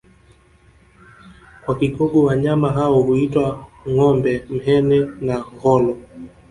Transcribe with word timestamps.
Kwa 1.65 1.75
Kigogo 1.77 2.23
wanyama 2.23 2.69
hao 2.71 3.01
huitwa 3.01 3.67
ngombe 3.89 4.45
mhene 4.49 4.99
na 5.21 5.39
ngholo 5.39 5.97